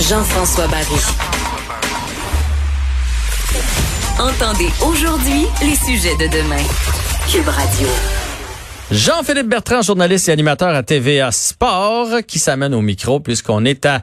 Jean-François 0.00 0.66
Barry. 0.66 1.00
Entendez 4.18 4.68
aujourd'hui 4.84 5.46
les 5.62 5.76
sujets 5.76 6.16
de 6.16 6.26
demain. 6.30 6.62
Cube 7.30 7.48
Radio. 7.48 7.88
Jean-Philippe 8.90 9.48
Bertrand, 9.48 9.82
journaliste 9.82 10.28
et 10.28 10.32
animateur 10.32 10.74
à 10.74 10.82
TVA 10.82 11.30
Sport, 11.30 12.08
qui 12.26 12.38
s'amène 12.38 12.74
au 12.74 12.82
micro 12.82 13.20
puisqu'on 13.20 13.64
est 13.64 13.86
à 13.86 14.02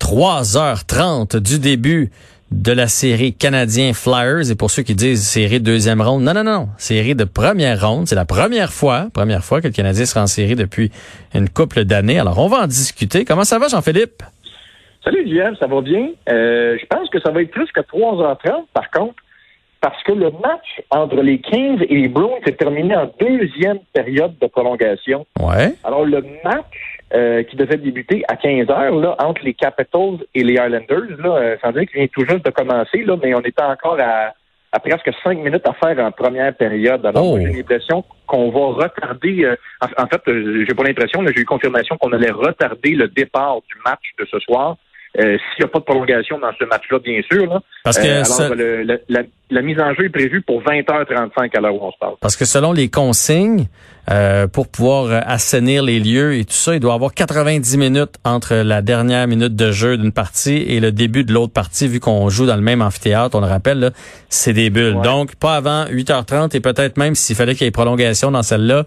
3h30 0.00 1.36
du 1.38 1.58
début 1.58 2.10
de 2.50 2.72
la 2.72 2.88
série 2.88 3.34
Canadien 3.34 3.92
Flyers. 3.92 4.50
Et 4.50 4.54
pour 4.54 4.70
ceux 4.70 4.82
qui 4.82 4.94
disent 4.94 5.26
série 5.26 5.60
deuxième 5.60 6.00
ronde, 6.00 6.22
non, 6.22 6.32
non, 6.32 6.44
non, 6.44 6.68
série 6.78 7.14
de 7.14 7.24
première 7.24 7.86
ronde. 7.86 8.08
C'est 8.08 8.14
la 8.14 8.24
première 8.24 8.72
fois, 8.72 9.08
première 9.12 9.44
fois 9.44 9.60
que 9.60 9.66
le 9.66 9.72
Canadien 9.72 10.06
sera 10.06 10.22
en 10.22 10.26
série 10.26 10.56
depuis 10.56 10.90
une 11.34 11.48
couple 11.48 11.84
d'années. 11.84 12.18
Alors, 12.18 12.38
on 12.38 12.48
va 12.48 12.58
en 12.62 12.66
discuter. 12.66 13.24
Comment 13.24 13.44
ça 13.44 13.58
va, 13.58 13.68
Jean-Philippe? 13.68 14.22
Salut, 15.08 15.24
Guillaume, 15.24 15.56
ça 15.56 15.66
va 15.66 15.80
bien? 15.80 16.10
Euh, 16.28 16.76
je 16.78 16.84
pense 16.84 17.08
que 17.08 17.18
ça 17.20 17.30
va 17.30 17.40
être 17.40 17.50
plus 17.50 17.70
que 17.72 17.80
3h30, 17.80 18.66
par 18.74 18.90
contre, 18.90 19.14
parce 19.80 20.02
que 20.02 20.12
le 20.12 20.30
match 20.32 20.82
entre 20.90 21.22
les 21.22 21.38
Kings 21.40 21.82
et 21.88 21.94
les 21.94 22.08
Bruins 22.08 22.36
s'est 22.44 22.52
terminé 22.52 22.94
en 22.94 23.10
deuxième 23.18 23.78
période 23.94 24.36
de 24.38 24.46
prolongation. 24.48 25.24
Ouais. 25.40 25.72
Alors, 25.82 26.04
le 26.04 26.22
match 26.44 26.98
euh, 27.14 27.42
qui 27.44 27.56
devait 27.56 27.78
débuter 27.78 28.22
à 28.28 28.36
15 28.36 28.68
heures 28.68 28.94
là, 28.96 29.16
entre 29.18 29.42
les 29.44 29.54
Capitals 29.54 30.18
et 30.34 30.42
les 30.44 30.54
Islanders, 30.54 31.16
là, 31.24 31.36
euh, 31.36 31.56
sans 31.62 31.72
dire 31.72 31.86
qu'il 31.86 32.00
vient 32.00 32.06
tout 32.08 32.26
juste 32.28 32.44
de 32.44 32.50
commencer, 32.50 33.02
là, 33.04 33.16
mais 33.22 33.34
on 33.34 33.40
était 33.40 33.62
encore 33.62 33.96
à, 33.98 34.34
à 34.72 34.78
presque 34.80 35.10
cinq 35.24 35.38
minutes 35.38 35.66
à 35.66 35.72
faire 35.72 35.98
en 36.04 36.10
première 36.10 36.54
période. 36.54 37.06
Alors, 37.06 37.32
Oh. 37.32 37.38
j'ai 37.40 37.46
l'impression 37.50 38.04
qu'on 38.26 38.50
va 38.50 38.84
retarder. 38.84 39.44
euh, 39.44 39.56
en, 39.80 40.02
en 40.02 40.06
fait, 40.06 40.20
euh, 40.28 40.66
j'ai 40.68 40.74
pas 40.74 40.82
l'impression, 40.82 41.22
là, 41.22 41.30
j'ai 41.34 41.40
eu 41.40 41.46
confirmation 41.46 41.96
qu'on 41.96 42.12
allait 42.12 42.30
retarder 42.30 42.90
le 42.90 43.08
départ 43.08 43.56
du 43.66 43.74
match 43.86 44.02
de 44.18 44.26
ce 44.30 44.38
soir. 44.40 44.76
Euh, 45.18 45.36
S'il 45.38 45.60
n'y 45.60 45.64
a 45.64 45.68
pas 45.68 45.78
de 45.78 45.84
prolongation 45.84 46.38
dans 46.38 46.52
ce 46.58 46.64
match-là, 46.64 46.98
bien 47.02 47.20
sûr. 47.30 47.46
Là. 47.52 47.60
Parce 47.82 47.98
que, 47.98 48.06
Euh, 48.06 48.22
alors, 48.22 48.54
le- 48.54 48.82
le- 48.82 49.00
la, 49.08 49.20
la 49.50 49.62
mise 49.62 49.80
en 49.80 49.94
jeu 49.94 50.04
est 50.04 50.08
prévue 50.10 50.42
pour 50.42 50.62
20h35 50.62 51.56
à 51.56 51.60
l'heure 51.60 51.74
où 51.74 51.80
on 51.82 51.90
se 51.90 51.96
parle. 51.98 52.14
parce 52.20 52.36
que 52.36 52.44
selon 52.44 52.72
les 52.72 52.88
consignes, 52.90 53.66
euh, 54.10 54.46
pour 54.46 54.68
pouvoir 54.68 55.06
euh, 55.06 55.20
assainir 55.26 55.82
les 55.82 55.98
lieux 55.98 56.34
et 56.34 56.44
tout 56.44 56.52
ça, 56.52 56.74
il 56.74 56.80
doit 56.80 56.92
y 56.92 56.94
avoir 56.94 57.14
90 57.14 57.78
minutes 57.78 58.16
entre 58.24 58.54
la 58.56 58.82
dernière 58.82 59.26
minute 59.26 59.56
de 59.56 59.70
jeu 59.72 59.96
d'une 59.96 60.12
partie 60.12 60.56
et 60.68 60.78
le 60.78 60.92
début 60.92 61.24
de 61.24 61.32
l'autre 61.32 61.52
partie, 61.54 61.88
vu 61.88 62.00
qu'on 62.00 62.28
joue 62.28 62.46
dans 62.46 62.56
le 62.56 62.62
même 62.62 62.82
amphithéâtre, 62.82 63.36
on 63.36 63.40
le 63.40 63.46
rappelle, 63.46 63.92
c'est 64.28 64.52
des 64.52 64.68
bulles. 64.70 64.96
Ouais. 64.96 65.02
Donc, 65.02 65.36
pas 65.36 65.56
avant 65.56 65.86
8h30 65.86 66.54
et 66.54 66.60
peut-être 66.60 66.96
même, 66.98 67.14
s'il 67.14 67.34
fallait 67.34 67.54
qu'il 67.54 67.64
y 67.64 67.68
ait 67.68 67.70
prolongation 67.70 68.30
dans 68.30 68.42
celle-là, 68.42 68.84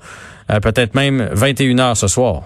euh, 0.52 0.60
peut-être 0.60 0.94
même 0.96 1.30
21h 1.34 1.96
ce 1.96 2.08
soir. 2.08 2.44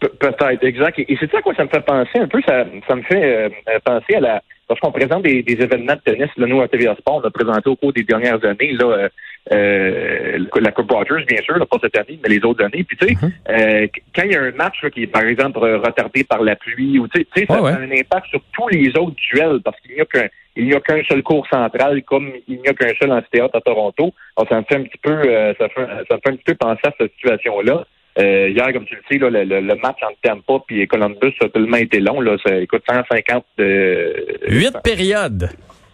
Pe- 0.00 0.08
Peut-être, 0.18 0.64
exact. 0.64 0.98
Et, 0.98 1.12
et 1.12 1.16
c'est 1.20 1.30
ça 1.30 1.38
à 1.38 1.42
quoi 1.42 1.54
ça 1.54 1.64
me 1.64 1.68
fait 1.68 1.84
penser 1.84 2.18
un 2.18 2.26
peu. 2.28 2.40
Ça, 2.46 2.64
ça 2.88 2.94
me 2.96 3.02
fait 3.02 3.22
euh, 3.22 3.48
euh, 3.68 3.78
penser 3.84 4.14
à 4.16 4.20
la. 4.20 4.42
Lorsqu'on 4.68 4.92
présente 4.92 5.22
des, 5.24 5.42
des 5.42 5.60
événements 5.62 5.94
de 5.94 6.00
tennis, 6.12 6.28
là, 6.36 6.46
nous 6.46 6.60
à 6.60 6.68
TVA 6.68 6.94
Sport, 6.94 7.20
on 7.24 7.26
a 7.26 7.30
présenté 7.30 7.68
au 7.68 7.74
cours 7.76 7.92
des 7.92 8.04
dernières 8.04 8.42
années 8.44 8.72
là, 8.72 8.86
euh, 8.86 9.08
euh, 9.52 10.38
la 10.60 10.70
Coupe 10.70 10.90
Rogers, 10.92 11.24
bien 11.26 11.42
sûr, 11.42 11.58
là, 11.58 11.66
pas 11.66 11.78
cette 11.82 11.96
année, 11.98 12.18
mais 12.22 12.28
les 12.28 12.44
autres 12.44 12.64
années. 12.64 12.84
Puis 12.84 12.96
tu 12.96 13.08
sais, 13.08 13.14
euh, 13.48 13.86
quand 14.14 14.22
il 14.24 14.32
y 14.32 14.36
a 14.36 14.42
un 14.42 14.52
match 14.52 14.82
là, 14.82 14.90
qui 14.90 15.02
est 15.02 15.06
par 15.08 15.22
exemple 15.24 15.58
retardé 15.58 16.24
par 16.24 16.42
la 16.42 16.54
pluie, 16.56 16.98
ou 16.98 17.08
tu 17.08 17.26
sais, 17.36 17.46
ça 17.46 17.60
Ouais, 17.60 17.70
a 17.72 17.76
un 17.78 17.90
impact 17.90 18.26
sur 18.28 18.40
tous 18.52 18.68
les 18.68 18.88
autres 18.96 19.16
duels 19.32 19.60
parce 19.64 19.78
qu'il 19.80 19.94
n'y 19.94 20.00
a 20.00 20.04
qu'un 20.04 20.28
il 20.56 20.66
n'y 20.66 20.74
a 20.74 20.80
qu'un 20.80 21.02
seul 21.04 21.22
cours 21.22 21.46
central, 21.48 22.02
comme 22.02 22.32
il 22.48 22.60
n'y 22.60 22.68
a 22.68 22.74
qu'un 22.74 22.92
seul 23.00 23.12
amphithéâtre 23.12 23.56
à 23.56 23.60
Toronto. 23.60 24.12
Alors, 24.36 24.48
ça 24.48 24.56
me 24.56 24.64
fait 24.64 24.76
un 24.76 24.82
petit 24.82 24.98
peu, 25.02 25.12
euh, 25.12 25.54
ça, 25.58 25.68
fait, 25.68 25.86
ça 25.86 26.14
me 26.16 26.20
fait 26.20 26.28
un 26.28 26.36
petit 26.36 26.44
peu 26.44 26.54
penser 26.54 26.80
à 26.84 26.92
cette 26.98 27.12
situation-là. 27.14 27.84
Euh, 28.20 28.48
hier, 28.50 28.72
comme 28.72 28.84
tu 28.84 28.96
le 28.96 29.02
sais, 29.10 29.18
là, 29.18 29.44
le, 29.44 29.74
match 29.76 29.98
entre 30.02 30.18
Tampa 30.22 30.64
et 30.70 30.86
Columbus 30.86 31.34
a 31.42 31.48
tellement 31.48 31.76
été 31.76 32.00
long. 32.00 32.20
Là, 32.20 32.36
ça 32.44 32.56
écoute 32.56 32.82
150 32.88 33.44
euh, 33.60 34.12
Huit 34.48 34.76
périodes. 34.82 35.50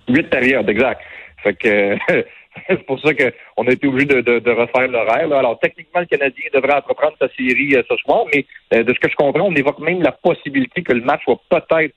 huit 0.09 0.29
périodes, 0.29 0.69
exact. 0.69 1.03
Fait 1.43 1.55
que 1.55 1.97
c'est 2.69 2.85
pour 2.87 3.01
ça 3.01 3.11
qu'on 3.15 3.67
a 3.67 3.71
été 3.71 3.87
obligé 3.87 4.07
de, 4.07 4.21
de, 4.23 4.39
de 4.41 4.51
refaire 4.51 4.89
l'horaire. 4.89 5.29
là. 5.29 5.39
Alors, 5.39 5.59
techniquement, 5.61 6.01
le 6.01 6.07
Canadien 6.07 6.45
devrait 6.53 6.75
entreprendre 6.75 7.17
sa 7.21 7.29
série 7.29 7.77
euh, 7.77 7.83
ce 7.89 7.97
soir, 7.99 8.25
mais 8.35 8.45
euh, 8.75 8.83
de 8.83 8.93
ce 8.93 8.99
que 8.99 9.11
je 9.11 9.17
comprends, 9.17 9.47
on 9.47 9.55
évoque 9.55 9.79
même 9.79 10.03
la 10.03 10.13
possibilité 10.13 10.83
que 10.83 10.95
le 10.95 11.03
match 11.03 11.23
soit 11.25 11.41
peut-être 11.49 11.95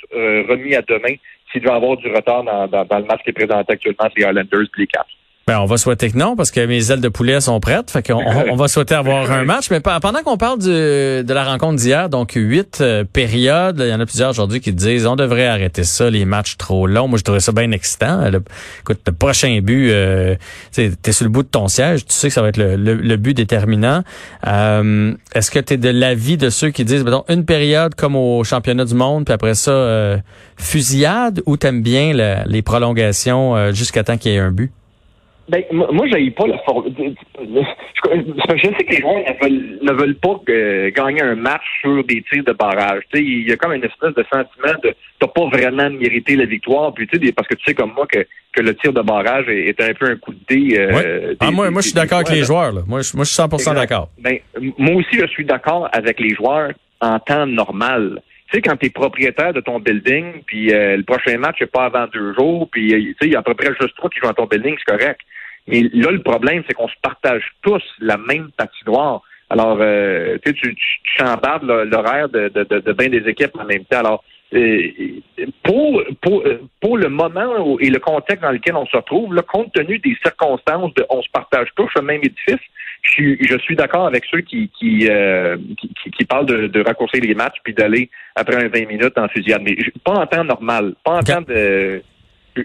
remis 0.47 0.75
à 0.75 0.81
demain 0.81 1.15
s'il 1.51 1.61
doit 1.61 1.73
y 1.73 1.77
avoir 1.77 1.97
du 1.97 2.07
retard 2.07 2.43
dans, 2.43 2.67
dans, 2.67 2.85
dans 2.85 2.99
le 2.99 3.05
match 3.05 3.21
qui 3.23 3.31
est 3.31 3.33
présenté 3.33 3.73
actuellement 3.73 4.09
les 4.15 4.23
Islanders 4.23 4.61
et 4.61 4.79
les 4.79 4.87
Caps. 4.87 5.18
Ben, 5.49 5.57
on 5.61 5.65
va 5.65 5.77
souhaiter 5.77 6.11
que 6.11 6.17
non, 6.17 6.35
parce 6.35 6.51
que 6.51 6.63
mes 6.63 6.91
ailes 6.91 7.01
de 7.01 7.09
poulet 7.09 7.41
sont 7.41 7.59
prêtes. 7.59 7.89
Fait 7.89 8.05
qu'on 8.05 8.23
on, 8.51 8.55
va 8.55 8.67
souhaiter 8.67 8.93
avoir 8.93 9.31
un 9.31 9.45
match. 9.45 9.71
Mais 9.71 9.79
pendant 9.79 10.21
qu'on 10.23 10.37
parle 10.37 10.59
du- 10.59 10.67
de 10.69 11.33
la 11.33 11.43
rencontre 11.43 11.77
d'hier, 11.77 12.07
donc 12.07 12.33
huit 12.35 12.81
euh, 12.81 13.03
périodes, 13.03 13.77
il 13.83 13.89
y 13.89 13.93
en 13.95 13.99
a 13.99 14.05
plusieurs 14.05 14.29
aujourd'hui 14.29 14.61
qui 14.61 14.71
disent 14.73 15.07
on 15.07 15.15
devrait 15.15 15.47
arrêter 15.47 15.83
ça, 15.83 16.07
les 16.11 16.23
matchs 16.25 16.55
trop 16.57 16.85
longs. 16.85 17.07
Moi, 17.07 17.17
je 17.17 17.23
trouvais 17.23 17.39
ça 17.39 17.51
bien 17.51 17.71
excitant. 17.71 18.29
Le- 18.29 18.43
écoute, 18.81 18.99
le 19.07 19.11
prochain 19.11 19.59
but, 19.63 19.89
euh, 19.89 20.35
tu 20.71 20.91
es 21.03 21.11
sur 21.11 21.23
le 21.25 21.31
bout 21.31 21.41
de 21.41 21.47
ton 21.47 21.67
siège, 21.67 22.05
tu 22.05 22.13
sais 22.13 22.27
que 22.27 22.33
ça 22.35 22.43
va 22.43 22.49
être 22.49 22.57
le, 22.57 22.75
le- 22.75 22.93
le 22.93 23.17
but 23.17 23.33
déterminant. 23.33 24.03
Euh, 24.45 25.13
Est-ce 25.33 25.49
que 25.49 25.57
tu 25.57 25.73
es 25.73 25.77
de 25.77 25.89
l'avis 25.89 26.37
de 26.37 26.51
ceux 26.51 26.69
qui 26.69 26.85
disent, 26.85 27.03
une 27.27 27.45
période 27.45 27.95
comme 27.95 28.15
au 28.15 28.43
championnat 28.43 28.85
du 28.85 28.93
monde, 28.93 29.25
puis 29.25 29.33
après 29.33 29.55
ça, 29.55 29.71
euh, 29.71 30.17
fusillade, 30.57 31.41
ou 31.47 31.57
t'aimes 31.57 31.81
bien 31.81 32.13
les 32.45 32.61
prolongations 32.61 33.55
euh, 33.55 33.71
jusqu'à 33.71 34.03
temps 34.03 34.17
qu'il 34.17 34.31
y 34.31 34.35
ait 34.35 34.39
un 34.39 34.51
but? 34.51 34.71
Ben, 35.49 35.63
moi, 35.71 36.05
j'aille 36.07 36.29
pas 36.31 36.45
la 36.47 36.59
forme. 36.59 36.85
Je 36.97 37.43
je 37.43 38.67
sais 38.67 38.83
que 38.85 38.91
les 38.93 39.01
joueurs 39.01 39.15
ne 39.17 39.41
veulent, 39.43 39.79
ne 39.81 39.91
veulent 39.93 40.15
pas 40.15 40.39
euh, 40.49 40.91
gagner 40.91 41.21
un 41.23 41.35
match 41.35 41.63
sur 41.81 42.03
des 42.03 42.21
tirs 42.31 42.43
de 42.43 42.53
barrage. 42.53 43.01
Tu 43.11 43.17
sais, 43.19 43.23
il 43.23 43.49
y 43.49 43.51
a 43.51 43.57
comme 43.57 43.73
une 43.73 43.83
espèce 43.83 44.13
de 44.13 44.23
sentiment 44.31 44.77
de 44.83 44.93
t'as 45.19 45.27
pas 45.27 45.45
vraiment 45.47 45.89
mérité 45.89 46.35
la 46.35 46.45
victoire. 46.45 46.93
Puis 46.93 47.07
tu 47.07 47.17
sais, 47.17 47.19
des- 47.25 47.31
parce 47.31 47.47
que 47.47 47.55
tu 47.55 47.63
sais 47.65 47.73
comme 47.73 47.93
moi 47.93 48.05
que, 48.07 48.19
que 48.53 48.61
le 48.61 48.75
tir 48.75 48.93
de 48.93 49.01
barrage 49.01 49.47
est, 49.49 49.69
est 49.69 49.81
un 49.81 49.93
peu 49.93 50.05
un 50.05 50.15
coup 50.17 50.33
de 50.33 50.39
dé. 50.47 50.77
euh, 50.77 50.93
Ouais. 50.93 51.35
Ah, 51.39 51.47
des- 51.49 51.55
moi, 51.55 51.65
des- 51.67 51.71
moi, 51.73 51.81
je 51.81 51.87
suis 51.87 51.95
d'accord 51.95 52.19
avec 52.19 52.29
les 52.31 52.43
joueurs. 52.43 52.71
Là. 52.71 52.81
Moi, 52.87 53.01
je, 53.01 53.15
moi, 53.15 53.25
je 53.25 53.29
suis 53.29 53.35
100 53.35 53.51
Exact. 53.53 53.73
d'accord. 53.73 54.09
Ben, 54.19 54.37
moi 54.77 54.95
aussi, 54.95 55.17
je 55.19 55.25
suis 55.27 55.45
d'accord 55.45 55.89
avec 55.91 56.19
les 56.19 56.35
joueurs 56.35 56.71
en 57.01 57.17
temps 57.19 57.45
normal. 57.47 58.21
Tu 58.51 58.55
sais, 58.57 58.61
quand 58.61 58.75
tu 58.77 58.87
es 58.87 58.89
propriétaire 58.89 59.53
de 59.53 59.61
ton 59.61 59.79
building, 59.79 60.41
puis 60.45 60.73
euh, 60.73 60.97
le 60.97 61.03
prochain 61.03 61.37
match 61.37 61.61
n'est 61.61 61.67
pas 61.67 61.85
avant 61.85 62.07
deux 62.11 62.33
jours, 62.33 62.67
puis 62.71 62.93
euh, 62.93 62.97
tu 62.99 63.11
sais, 63.21 63.27
il 63.27 63.33
y 63.33 63.35
a 63.35 63.39
à 63.39 63.43
peu 63.43 63.53
près 63.53 63.69
juste 63.79 63.95
toi 63.95 64.09
qui 64.09 64.19
jouent 64.19 64.27
dans 64.27 64.33
ton 64.33 64.45
building, 64.45 64.75
c'est 64.77 64.97
correct. 64.97 65.19
Mais 65.69 65.81
là, 65.93 66.11
le 66.11 66.21
problème, 66.21 66.63
c'est 66.67 66.73
qu'on 66.73 66.87
se 66.87 66.99
partage 67.01 67.43
tous 67.61 67.83
la 67.99 68.17
même 68.17 68.49
patinoire. 68.57 69.21
Alors, 69.51 69.77
euh, 69.81 70.37
tu 70.43 70.51
sais, 70.51 70.55
tu, 70.55 70.75
tu, 70.75 70.85
chambardes 71.17 71.63
l'horaire 71.63 72.29
de, 72.29 72.49
de, 72.49 72.63
de, 72.63 72.79
de 72.79 72.93
bien 72.93 73.09
des 73.09 73.27
équipes 73.27 73.55
en 73.59 73.65
même 73.65 73.83
temps. 73.85 73.99
Alors, 73.99 74.23
euh, 74.53 74.81
pour, 75.63 76.03
pour, 76.21 76.41
euh, 76.45 76.59
pour 76.81 76.97
le 76.97 77.09
moment 77.09 77.55
où- 77.59 77.79
et 77.79 77.89
le 77.89 77.99
contexte 77.99 78.41
dans 78.43 78.51
lequel 78.51 78.75
on 78.75 78.85
se 78.85 78.95
retrouve, 78.97 79.33
là, 79.33 79.41
compte 79.43 79.71
tenu 79.73 79.99
des 79.99 80.15
circonstances 80.23 80.93
de 80.95 81.05
on 81.09 81.21
se 81.21 81.29
partage 81.31 81.67
tous 81.75 81.89
le 81.95 82.01
même 82.01 82.21
édifice, 82.23 82.59
je 83.01 83.11
suis, 83.11 83.37
je 83.47 83.57
suis 83.59 83.75
d'accord 83.75 84.07
avec 84.07 84.25
ceux 84.29 84.41
qui, 84.41 84.69
qui, 84.77 85.07
euh, 85.09 85.55
qui, 85.79 85.89
qui- 86.03 86.11
qui 86.11 86.25
parlent 86.25 86.45
de, 86.47 86.67
de 86.67 86.81
raccourcir 86.83 87.21
les 87.23 87.33
matchs 87.35 87.57
puis 87.63 87.73
d'aller 87.73 88.09
après 88.35 88.55
un 88.63 88.67
20 88.67 88.87
minutes 88.87 89.17
en 89.17 89.27
fusillade. 89.29 89.61
Mais 89.63 89.77
pas 90.03 90.13
en 90.13 90.27
temps 90.27 90.43
normal, 90.43 90.95
pas 91.03 91.13
en 91.17 91.21
temps 91.21 91.41
de... 91.41 92.01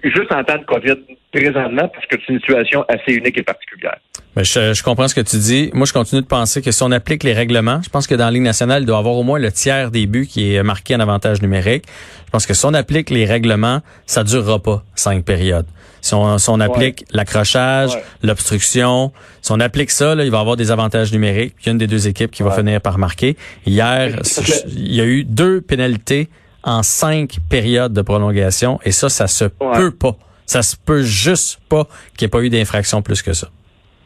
Juste 0.03 0.33
en 0.33 0.43
temps 0.43 0.59
de 0.59 0.65
COVID 0.65 0.97
présentement, 1.41 1.89
parce 1.89 2.07
que 2.07 2.17
c'est 2.27 2.33
une 2.33 2.41
situation 2.41 2.85
assez 2.89 3.13
unique 3.13 3.37
et 3.39 3.43
particulière. 3.43 3.97
Mais 4.37 4.45
je, 4.45 4.73
je 4.75 4.83
comprends 4.83 5.07
ce 5.09 5.15
que 5.15 5.21
tu 5.21 5.37
dis. 5.37 5.71
Moi, 5.75 5.87
je 5.87 5.93
continue 5.93 6.21
de 6.23 6.27
penser 6.27 6.61
que 6.63 6.71
si 6.73 6.83
on 6.83 6.91
applique 6.91 7.23
les 7.23 7.33
règlements, 7.33 7.81
je 7.83 7.89
pense 7.89 8.07
que 8.07 8.15
dans 8.15 8.25
la 8.27 8.31
Ligue 8.31 8.43
nationale, 8.43 8.83
il 8.83 8.87
doit 8.87 8.97
y 8.97 8.99
avoir 8.99 9.15
au 9.17 9.23
moins 9.23 9.39
le 9.39 9.53
tiers 9.53 9.91
des 9.91 10.07
buts 10.07 10.27
qui 10.27 10.55
est 10.55 10.63
marqué 10.63 10.95
en 10.97 11.01
avantage 11.01 11.41
numérique. 11.43 11.85
Je 12.27 12.31
pense 12.31 12.47
que 12.47 12.55
si 12.55 12.65
on 12.67 12.75
applique 12.75 13.11
les 13.11 13.25
règlements, 13.27 13.81
ça 14.07 14.25
durera 14.25 14.59
pas 14.61 14.83
cinq 14.97 15.25
périodes. 15.25 15.67
Si 16.01 16.15
on, 16.15 16.37
si 16.39 16.51
on 16.51 16.61
applique 16.61 17.05
l'accrochage, 17.13 17.95
Ouais. 17.95 18.05
l'obstruction, 18.23 19.13
si 19.41 19.53
on 19.53 19.61
applique 19.61 19.91
ça, 19.91 20.15
là, 20.15 20.25
il 20.25 20.31
va 20.31 20.39
y 20.39 20.41
avoir 20.41 20.57
des 20.57 20.71
avantages 20.71 21.13
numériques. 21.13 21.55
Il 21.63 21.67
y 21.67 21.69
a 21.71 21.73
une 21.73 21.79
des 21.79 21.87
deux 21.87 22.09
équipes 22.09 22.31
qui 22.31 22.43
va 22.43 22.51
finir 22.51 22.81
par 22.81 22.99
marquer. 22.99 23.37
Hier, 23.67 24.17
il 24.67 24.95
y 24.95 25.01
a 25.01 25.05
eu 25.05 25.25
deux 25.25 25.61
pénalités 25.63 26.29
en 26.63 26.83
cinq 26.83 27.37
périodes 27.49 27.93
de 27.93 28.03
prolongation. 28.03 28.81
Et 28.85 28.93
ça, 28.93 29.09
ça 29.09 29.27
se 29.29 29.45
peut 29.45 29.91
pas. 29.93 30.17
Ça 30.47 30.63
se 30.63 30.77
peut 30.77 31.03
juste 31.03 31.61
pas 31.69 31.85
qu'il 32.17 32.27
n'y 32.27 32.29
ait 32.29 32.31
pas 32.31 32.41
eu 32.43 32.51
d'infraction 32.51 33.03
plus 33.03 33.23
que 33.23 33.33
ça. 33.33 33.49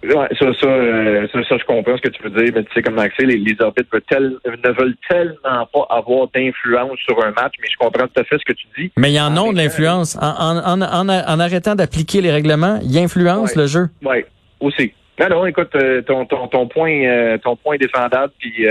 Ouais, 0.04 0.28
ça, 0.38 0.46
ça, 0.60 0.66
euh, 0.68 1.26
ça, 1.32 1.40
ça, 1.48 1.56
je 1.58 1.64
comprends 1.64 1.96
ce 1.96 2.02
que 2.02 2.08
tu 2.08 2.22
veux 2.22 2.30
dire, 2.30 2.52
mais 2.54 2.62
tu 2.62 2.72
sais, 2.72 2.82
comme 2.82 2.94
Maxé, 2.94 3.26
les, 3.26 3.36
les 3.36 3.56
arbitres 3.60 3.88
veulent 3.92 4.02
tel- 4.08 4.36
ne 4.46 4.70
veulent 4.72 4.94
tellement 5.08 5.66
pas 5.72 5.86
avoir 5.90 6.28
d'influence 6.32 6.98
sur 7.04 7.18
un 7.24 7.32
match, 7.32 7.54
mais 7.60 7.66
je 7.68 7.76
comprends 7.76 8.06
tout 8.06 8.20
à 8.20 8.22
fait 8.22 8.36
ce 8.38 8.44
que 8.44 8.52
tu 8.52 8.66
dis. 8.78 8.92
Mais 8.96 9.10
il 9.10 9.14
y 9.14 9.20
en 9.20 9.36
a 9.36 9.52
de 9.52 9.56
l'influence. 9.56 10.16
En, 10.22 10.58
en, 10.58 10.80
en, 10.82 11.08
en, 11.08 11.40
arrêtant 11.40 11.74
d'appliquer 11.74 12.20
les 12.20 12.30
règlements, 12.30 12.78
il 12.84 12.96
influence 12.96 13.56
Ouais. 13.56 13.62
le 13.62 13.66
jeu. 13.66 13.88
Oui, 14.04 14.24
aussi. 14.60 14.92
Non, 15.18 15.28
non, 15.30 15.46
écoute, 15.46 15.74
euh, 15.74 16.00
ton, 16.02 16.26
ton, 16.26 16.46
ton 16.46 16.68
point 16.68 16.92
euh, 17.04 17.36
ton 17.38 17.56
point 17.56 17.74
est 17.74 17.78
défendable, 17.78 18.32
puis 18.38 18.66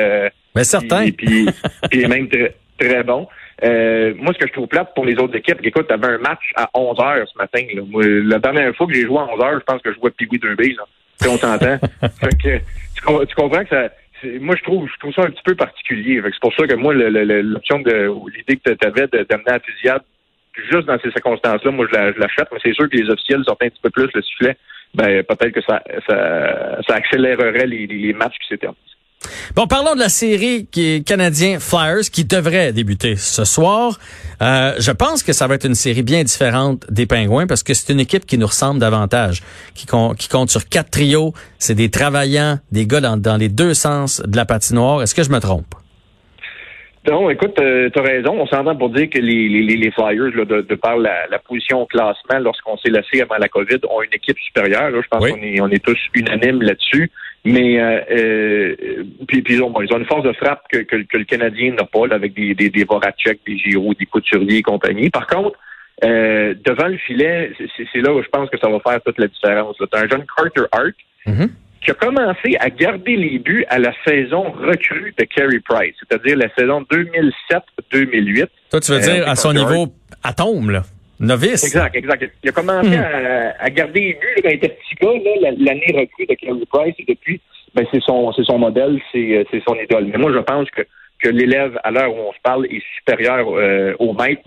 Mais 0.55 0.63
certain. 0.63 1.03
puis, 1.03 1.11
puis, 1.11 1.47
puis 1.91 2.07
même 2.07 2.29
très, 2.29 2.55
très 2.79 3.03
bon. 3.03 3.27
Euh, 3.63 4.13
moi, 4.17 4.33
ce 4.33 4.39
que 4.39 4.47
je 4.47 4.53
trouve 4.53 4.67
plate 4.67 4.93
pour 4.93 5.05
les 5.05 5.15
autres 5.15 5.35
équipes, 5.35 5.59
écoute, 5.63 5.87
t'avais 5.87 6.07
un 6.07 6.17
match 6.19 6.51
à 6.55 6.69
11 6.73 6.99
heures 6.99 7.27
ce 7.27 7.37
matin. 7.37 7.65
Là. 7.73 7.81
Moi, 7.87 8.03
la 8.05 8.39
dernière 8.39 8.75
fois 8.75 8.87
que 8.87 8.93
j'ai 8.93 9.05
joué 9.05 9.17
à 9.17 9.27
11 9.33 9.41
heures, 9.41 9.59
je 9.59 9.65
pense 9.65 9.81
que 9.81 9.91
je 9.91 9.99
jouais 9.99 10.11
Pigui 10.11 10.37
2B. 10.37 10.75
Là. 10.75 10.83
Si 11.19 11.27
on 11.27 11.37
s'entend. 11.37 11.77
fait 12.19 12.37
que, 12.37 12.57
tu, 12.57 13.27
tu 13.27 13.35
comprends 13.35 13.63
que 13.63 13.69
ça, 13.69 13.89
moi, 14.39 14.55
je 14.55 14.63
trouve, 14.63 14.87
je 14.87 14.99
trouve 14.99 15.13
ça 15.13 15.23
un 15.23 15.31
petit 15.31 15.43
peu 15.43 15.55
particulier. 15.55 16.21
C'est 16.23 16.39
pour 16.39 16.53
ça 16.53 16.67
que 16.67 16.75
moi, 16.75 16.93
l'option 16.93 17.79
de 17.79 18.11
l'idée 18.35 18.57
que 18.57 18.71
tu 18.73 18.87
avais 18.87 19.07
d'amener 19.07 19.43
la 19.47 19.59
fusillade, 19.59 20.01
juste 20.71 20.87
dans 20.87 20.99
ces 20.99 21.11
circonstances-là, 21.11 21.71
moi, 21.71 21.87
je 21.91 22.19
l'achète, 22.19 22.47
mais 22.51 22.59
c'est 22.63 22.73
sûr 22.73 22.89
que 22.89 22.97
les 22.97 23.09
officiels 23.09 23.43
sortent 23.45 23.63
un 23.63 23.69
petit 23.69 23.81
peu 23.81 23.89
plus 23.89 24.09
le 24.13 24.21
sifflet. 24.21 24.57
Ben, 24.95 25.23
peut-être 25.23 25.51
que 25.51 25.61
ça, 25.61 25.83
ça, 26.07 26.81
ça 26.87 26.95
accélérerait 26.95 27.67
les, 27.67 27.85
les 27.87 28.13
matchs 28.13 28.37
qui 28.39 28.47
s'éternisent. 28.47 28.96
Bon, 29.55 29.67
parlons 29.67 29.95
de 29.95 29.99
la 29.99 30.09
série 30.09 30.67
qui 30.71 30.95
est 30.95 31.07
canadien 31.07 31.59
Flyers 31.59 32.09
qui 32.11 32.25
devrait 32.25 32.73
débuter 32.73 33.15
ce 33.15 33.45
soir. 33.45 33.99
Euh, 34.41 34.73
je 34.79 34.91
pense 34.91 35.23
que 35.23 35.33
ça 35.33 35.47
va 35.47 35.55
être 35.55 35.65
une 35.65 35.75
série 35.75 36.03
bien 36.03 36.23
différente 36.23 36.85
des 36.91 37.05
Pingouins 37.05 37.47
parce 37.47 37.63
que 37.63 37.73
c'est 37.73 37.91
une 37.91 37.99
équipe 37.99 38.25
qui 38.25 38.37
nous 38.37 38.47
ressemble 38.47 38.79
davantage, 38.79 39.41
qui, 39.73 39.85
qui 40.17 40.29
compte 40.29 40.49
sur 40.49 40.67
quatre 40.69 40.91
trios. 40.91 41.33
C'est 41.57 41.75
des 41.75 41.89
travaillants, 41.89 42.59
des 42.71 42.85
gars 42.85 43.01
dans, 43.01 43.37
les 43.37 43.49
deux 43.49 43.73
sens 43.73 44.21
de 44.21 44.35
la 44.35 44.45
patinoire. 44.45 45.01
Est-ce 45.01 45.15
que 45.15 45.23
je 45.23 45.31
me 45.31 45.39
trompe? 45.39 45.73
Non, 47.09 47.29
écoute, 47.29 47.57
euh, 47.59 47.89
tu 47.89 47.99
as 47.99 48.03
raison. 48.03 48.33
On 48.37 48.47
s'entend 48.47 48.75
pour 48.75 48.89
dire 48.89 49.09
que 49.09 49.17
les, 49.17 49.47
les, 49.47 49.91
Flyers, 49.91 50.35
là, 50.35 50.43
de, 50.43 50.75
par 50.75 50.97
la, 50.97 51.39
position 51.47 51.81
au 51.81 51.85
classement, 51.85 52.39
lorsqu'on 52.39 52.77
s'est 52.77 52.89
laissé 52.89 53.21
avant 53.21 53.37
la 53.39 53.47
COVID, 53.47 53.77
ont 53.89 54.01
une 54.01 54.13
équipe 54.13 54.37
supérieure. 54.39 54.91
Je 54.91 55.07
pense 55.07 55.25
qu'on 55.25 55.37
est, 55.37 55.61
on 55.61 55.69
est 55.69 55.83
tous 55.83 55.97
unanimes 56.13 56.61
là-dessus. 56.61 57.09
Mais 57.45 57.79
euh, 57.79 58.01
euh, 58.11 58.75
puis, 59.27 59.41
puis 59.41 59.55
ils, 59.55 59.63
ont, 59.63 59.73
ils 59.81 59.93
ont 59.93 59.99
une 59.99 60.05
force 60.05 60.23
de 60.23 60.33
frappe 60.33 60.63
que, 60.71 60.79
que, 60.79 61.17
le 61.17 61.23
Canadien 61.23 61.73
n'a 61.73 61.85
pas, 61.85 62.13
avec 62.13 62.33
des, 62.33 62.53
des, 62.53 62.69
des 62.69 62.83
Voracek, 62.83 63.39
des 63.45 63.57
Giro, 63.57 63.93
des 63.93 64.05
Couturiers 64.05 64.57
et 64.57 64.61
compagnie. 64.61 65.09
Par 65.09 65.27
contre, 65.27 65.57
euh, 66.03 66.53
devant 66.65 66.87
le 66.87 66.97
filet, 66.97 67.51
c'est 67.75 68.01
là 68.01 68.13
où 68.13 68.21
je 68.21 68.27
pense 68.27 68.49
que 68.49 68.59
ça 68.59 68.69
va 68.69 68.79
faire 68.79 69.01
toute 69.01 69.17
la 69.17 69.27
différence. 69.27 69.77
Tu 69.77 69.85
un 69.93 70.07
jeune 70.07 70.25
Carter 70.35 70.67
Hart 70.71 70.93
mm-hmm. 71.25 71.49
qui 71.83 71.91
a 71.91 71.93
commencé 71.93 72.57
à 72.59 72.69
garder 72.69 73.15
les 73.15 73.39
buts 73.39 73.65
à 73.69 73.79
la 73.79 73.93
saison 74.05 74.51
recrue 74.51 75.13
de 75.17 75.23
Carey 75.23 75.59
Price, 75.67 75.95
c'est-à-dire 75.99 76.37
la 76.37 76.53
saison 76.55 76.85
2007-2008. 76.91 78.47
Toi, 78.69 78.79
tu 78.79 78.91
veux 78.91 78.99
dire 78.99 79.27
à 79.27 79.35
son 79.35 79.53
niveau 79.53 79.87
atome, 80.23 80.71
là? 80.71 80.83
Novice. 81.19 81.63
Exact, 81.63 81.95
exact. 81.95 82.31
Il 82.43 82.49
a 82.49 82.51
commencé 82.51 82.89
hmm. 82.89 83.53
à, 83.59 83.69
garder 83.69 83.99
les 83.99 84.13
buts 84.13 84.41
quand 84.43 84.49
il 84.49 84.55
était 84.55 84.69
petit 84.69 84.95
gars, 85.01 85.51
l'année 85.57 85.93
recrue 85.95 86.25
de 86.27 86.33
Carey 86.35 86.65
Price, 86.69 86.95
et 86.99 87.05
depuis, 87.07 87.41
ben, 87.73 87.85
c'est 87.91 88.01
son, 88.01 88.31
c'est 88.33 88.43
son 88.43 88.59
modèle, 88.59 88.99
c'est, 89.11 89.45
c'est 89.51 89.63
son 89.67 89.75
idole. 89.75 90.05
Mais 90.05 90.17
moi, 90.17 90.31
je 90.31 90.39
pense 90.39 90.69
que, 90.69 90.81
que 91.19 91.29
l'élève, 91.29 91.79
à 91.83 91.91
l'heure 91.91 92.13
où 92.13 92.19
on 92.19 92.33
se 92.33 92.39
parle, 92.43 92.65
est 92.67 92.83
supérieur 92.97 93.47
euh, 93.49 93.93
au 93.99 94.13
maître. 94.13 94.43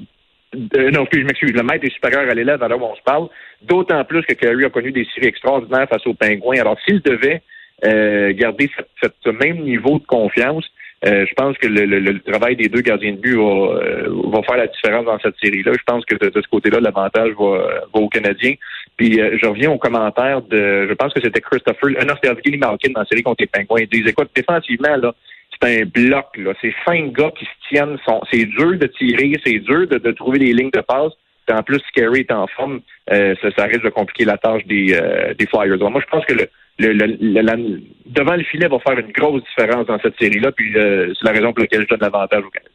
Euh, 0.76 0.90
non, 0.90 1.06
je 1.12 1.20
m'excuse, 1.20 1.52
le 1.52 1.62
maître 1.62 1.84
est 1.84 1.93
supérieur 1.93 2.28
à 2.28 2.34
l'élève 2.34 2.62
à 2.62 2.69
l'heure 2.69 2.82
où 2.82 2.87
on 2.87 2.96
se 2.96 3.02
parle, 3.02 3.28
d'autant 3.62 4.05
plus 4.05 4.22
que 4.22 4.34
Carey 4.34 4.64
a 4.64 4.70
connu 4.70 4.93
des 4.93 5.06
séries 5.14 5.28
extraordinaires 5.28 5.88
face 5.88 6.06
aux 6.06 6.14
Pingouins. 6.14 6.61
Alors, 6.61 6.76
s'il 6.84 7.00
devait 7.02 7.43
euh, 7.84 8.32
garder 8.34 8.70
ce 9.00 9.31
même 9.31 9.64
niveau 9.64 9.99
de 9.99 10.06
confiance, 10.06 10.64
euh, 11.06 11.25
je 11.26 11.35
pense 11.35 11.56
que 11.56 11.67
le, 11.67 12.19
travail 12.20 12.56
des 12.56 12.69
deux 12.69 12.82
gardiens 12.82 13.12
de 13.12 13.17
but 13.17 13.38
euh, 13.38 14.06
va, 14.26 14.43
faire 14.43 14.58
la 14.58 14.67
différence 14.67 15.06
dans 15.06 15.19
cette 15.19 15.37
série-là. 15.43 15.73
Je 15.73 15.82
pense 15.87 16.05
que 16.05 16.14
de, 16.14 16.31
ce 16.35 16.49
côté-là, 16.49 16.79
l'avantage 16.79 17.32
va, 17.38 17.81
va 17.93 18.00
aux 18.00 18.08
Canadiens. 18.08 18.55
Puis 18.97 19.19
euh, 19.19 19.38
je 19.41 19.47
reviens 19.47 19.70
aux 19.70 19.79
commentaires 19.79 20.43
de, 20.43 20.87
je 20.88 20.93
pense 20.93 21.14
que 21.14 21.23
c'était 21.23 21.41
Christopher, 21.41 21.91
non, 22.06 22.14
c'était 22.23 22.58
dans 22.58 22.76
la 23.00 23.06
série 23.06 23.23
contre 23.23 23.43
les 23.43 23.47
Penguins. 23.47 23.81
Il 23.81 23.88
disait, 23.88 24.11
écoute, 24.11 24.29
défensivement, 24.35 24.97
là, 24.97 25.14
c'est 25.50 25.81
un 25.81 25.85
bloc, 25.87 26.37
là. 26.37 26.52
C'est 26.61 26.75
cinq 26.85 27.12
gars 27.12 27.32
qui 27.37 27.46
se 27.46 27.69
tiennent. 27.69 27.96
C'est 28.31 28.44
dur 28.44 28.79
de 28.79 28.87
tirer, 28.87 29.41
c'est 29.44 29.58
dur 29.58 29.87
de, 29.88 29.96
de, 29.96 30.11
trouver 30.12 30.38
des 30.38 30.53
lignes 30.53 30.70
de 30.70 30.81
passe. 30.81 31.12
En 31.50 31.62
plus, 31.62 31.81
Scary 31.88 32.20
est 32.20 32.32
en 32.32 32.47
forme, 32.47 32.81
ça, 33.08 33.50
ça, 33.56 33.64
risque 33.64 33.85
de 33.85 33.91
compliquer 33.91 34.25
la 34.25 34.38
tâche 34.38 34.64
des, 34.67 34.99
des 35.38 35.47
Flyers. 35.47 35.79
moi, 35.91 36.00
je 36.00 36.11
pense 36.11 36.25
que 36.26 36.35
le, 36.35 36.93
le, 36.93 37.82
devant 38.06 38.37
le 38.37 38.43
filet 38.44 38.69
va 38.69 38.79
faire 38.79 38.99
une 38.99 39.12
grosse 39.12 39.43
différence 39.44 39.87
dans 39.87 39.99
cette 40.00 40.19
série-là, 40.19 40.52
puis 40.52 40.76
euh, 40.76 41.12
c'est 41.14 41.26
la 41.26 41.32
raison 41.32 41.52
pour 41.52 41.61
laquelle 41.61 41.82
je 41.82 41.88
donne 41.88 42.00
l'avantage 42.00 42.44
au 42.44 42.50
Canada. 42.50 42.70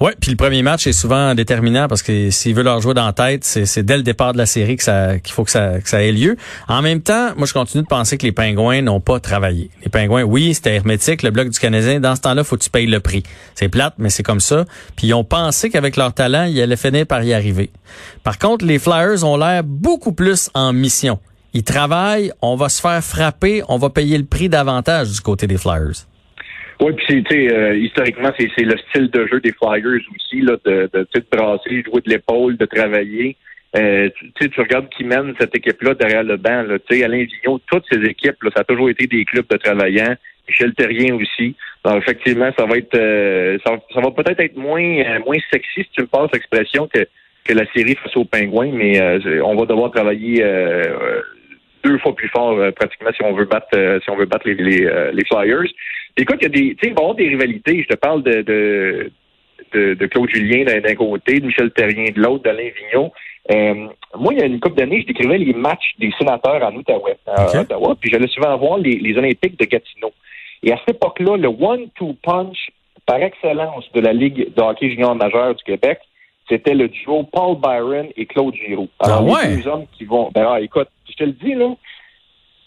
Oui, 0.00 0.12
puis 0.20 0.30
le 0.30 0.36
premier 0.36 0.62
match 0.62 0.86
est 0.86 0.92
souvent 0.92 1.34
déterminant 1.34 1.88
parce 1.88 2.02
que 2.02 2.30
s'ils 2.30 2.54
veulent 2.54 2.64
leur 2.64 2.80
jouer 2.80 2.94
dans 2.94 3.06
la 3.06 3.12
tête, 3.12 3.44
c'est 3.44 3.82
dès 3.82 3.96
le 3.96 4.02
départ 4.02 4.32
de 4.32 4.38
la 4.38 4.46
série 4.46 4.76
qu'il 4.76 5.32
faut 5.32 5.44
que 5.44 5.50
ça, 5.50 5.80
que 5.80 5.88
ça 5.88 6.02
ait 6.02 6.12
lieu. 6.12 6.36
En 6.68 6.82
même 6.82 7.00
temps, 7.00 7.32
moi 7.36 7.46
je 7.46 7.52
continue 7.52 7.82
de 7.82 7.88
penser 7.88 8.18
que 8.18 8.24
les 8.24 8.32
Pingouins 8.32 8.82
n'ont 8.82 9.00
pas 9.00 9.20
travaillé. 9.20 9.70
Les 9.82 9.88
Pingouins, 9.88 10.22
oui, 10.22 10.54
c'était 10.54 10.74
hermétique, 10.74 11.22
le 11.22 11.30
bloc 11.30 11.48
du 11.48 11.58
Canadien. 11.58 12.00
Dans 12.00 12.16
ce 12.16 12.20
temps-là, 12.22 12.44
faut 12.44 12.56
que 12.56 12.62
tu 12.64 12.70
payes 12.70 12.86
le 12.86 13.00
prix. 13.00 13.22
C'est 13.54 13.68
plate, 13.68 13.94
mais 13.98 14.10
c'est 14.10 14.22
comme 14.22 14.40
ça. 14.40 14.64
Puis 14.96 15.08
ils 15.08 15.14
ont 15.14 15.24
pensé 15.24 15.70
qu'avec 15.70 15.96
leur 15.96 16.12
talent, 16.12 16.44
ils 16.44 16.60
allaient 16.60 16.76
finir 16.76 17.06
par 17.06 17.22
y 17.22 17.32
arriver. 17.32 17.70
Par 18.22 18.38
contre, 18.38 18.64
les 18.64 18.78
Flyers 18.78 19.24
ont 19.24 19.36
l'air 19.36 19.62
beaucoup 19.64 20.12
plus 20.12 20.50
en 20.54 20.72
mission 20.72 21.18
ils 21.54 21.62
travaillent, 21.62 22.32
on 22.42 22.56
va 22.56 22.68
se 22.68 22.80
faire 22.80 23.02
frapper, 23.02 23.62
on 23.68 23.78
va 23.78 23.88
payer 23.88 24.18
le 24.18 24.24
prix 24.24 24.48
davantage 24.48 25.12
du 25.12 25.20
côté 25.20 25.46
des 25.46 25.56
Flyers. 25.56 26.04
Oui, 26.80 26.92
puis 26.94 27.22
tu 27.22 27.30
sais, 27.30 27.52
euh, 27.52 27.76
historiquement, 27.76 28.30
c'est 28.38 28.50
le 28.58 28.76
style 28.88 29.10
de 29.10 29.26
jeu 29.26 29.40
des 29.40 29.52
Flyers 29.52 30.00
aussi, 30.14 30.40
là, 30.40 30.56
de, 30.64 30.88
de, 30.92 31.06
de 31.14 31.24
brasser, 31.30 31.82
jouer 31.84 32.00
de 32.04 32.10
l'épaule, 32.10 32.56
de 32.56 32.66
travailler. 32.66 33.36
Euh, 33.76 34.08
tu, 34.40 34.50
tu 34.50 34.60
regardes 34.60 34.88
qui 34.90 35.04
mène 35.04 35.34
cette 35.38 35.54
équipe-là 35.56 35.94
derrière 35.94 36.22
le 36.22 36.36
banc. 36.36 36.62
Là, 36.62 36.76
Alain 36.90 37.24
Vigneault, 37.24 37.60
toutes 37.66 37.84
ces 37.90 38.02
équipes, 38.04 38.42
là, 38.42 38.50
ça 38.54 38.60
a 38.60 38.64
toujours 38.64 38.90
été 38.90 39.06
des 39.06 39.24
clubs 39.24 39.46
de 39.48 39.56
travaillants. 39.56 40.14
Michel 40.46 40.74
Terrien 40.74 41.14
aussi. 41.14 41.56
Donc, 41.84 42.02
effectivement, 42.02 42.50
ça 42.56 42.66
va 42.66 42.76
être 42.76 42.94
euh, 42.94 43.58
ça, 43.64 44.00
va 44.00 44.10
peut-être 44.10 44.40
être 44.40 44.56
moins 44.56 44.82
euh, 44.82 45.18
moins 45.24 45.38
sexy, 45.50 45.82
si 45.82 45.88
tu 45.92 46.02
me 46.02 46.06
passes 46.06 46.30
l'expression, 46.32 46.86
que, 46.86 47.06
que 47.44 47.52
la 47.54 47.64
série 47.72 47.94
face 47.94 48.16
aux 48.16 48.26
Pingouins, 48.26 48.70
mais 48.72 49.00
on 49.42 49.54
va 49.54 49.64
devoir 49.64 49.90
travailler 49.90 50.44
deux 51.84 51.98
fois 51.98 52.14
plus 52.14 52.28
fort 52.28 52.58
euh, 52.58 52.70
pratiquement 52.72 53.10
si 53.14 53.22
on 53.22 53.32
veut 53.32 53.44
battre 53.44 53.68
euh, 53.74 54.00
si 54.02 54.10
on 54.10 54.16
veut 54.16 54.26
battre 54.26 54.48
les, 54.48 54.54
les, 54.54 54.86
euh, 54.86 55.12
les 55.12 55.24
Flyers. 55.24 55.70
Écoute, 56.16 56.38
il 56.40 56.44
y 56.44 56.46
a 56.46 56.48
des, 56.48 56.74
tu 56.76 56.88
sais, 56.88 56.94
bon, 56.94 57.14
des 57.14 57.28
rivalités. 57.28 57.82
Je 57.82 57.88
te 57.88 57.96
parle 57.96 58.22
de, 58.22 58.42
de, 58.42 59.94
de, 59.94 60.06
Claude 60.06 60.30
Julien 60.30 60.64
d'un 60.64 60.94
côté, 60.94 61.40
de 61.40 61.46
Michel 61.46 61.70
Terrien 61.72 62.12
de 62.14 62.20
l'autre, 62.20 62.44
d'Alain 62.44 62.70
Vigneault. 62.76 63.12
moi, 64.16 64.32
il 64.32 64.38
y 64.38 64.42
a 64.42 64.46
une 64.46 64.60
couple 64.60 64.76
d'années, 64.76 65.00
je 65.02 65.06
décrivais 65.06 65.38
les 65.38 65.52
matchs 65.52 65.94
des 65.98 66.12
sénateurs 66.16 66.62
en 66.62 66.74
Outaouais, 66.76 67.16
Ottawa, 67.26 67.96
puis 68.00 68.10
j'allais 68.10 68.28
souvent 68.28 68.56
voir 68.56 68.78
les, 68.78 68.96
les 68.96 69.18
Olympiques 69.18 69.58
de 69.58 69.64
Gatineau. 69.64 70.12
Et 70.62 70.72
à 70.72 70.78
cette 70.78 70.96
époque-là, 70.96 71.36
le 71.36 71.48
one-two 71.48 72.16
punch 72.22 72.70
par 73.06 73.16
excellence 73.16 73.90
de 73.92 74.00
la 74.00 74.12
Ligue 74.12 74.54
de 74.54 74.62
hockey 74.62 74.90
junior 74.90 75.16
majeur 75.16 75.56
du 75.56 75.64
Québec, 75.64 75.98
c'était 76.48 76.74
le 76.74 76.88
duo 76.88 77.24
Paul 77.24 77.56
Byron 77.58 78.08
et 78.16 78.26
Claude 78.26 78.54
Giroux. 78.54 78.88
Alors, 79.00 79.24
ah 79.36 79.46
les 79.46 79.56
deux 79.56 79.68
hommes 79.68 79.86
qui 79.96 80.04
vont. 80.04 80.30
Ben, 80.34 80.46
ah, 80.48 80.60
écoute, 80.60 80.88
je 81.08 81.14
te 81.14 81.24
le 81.24 81.32
dis, 81.32 81.54
là. 81.54 81.74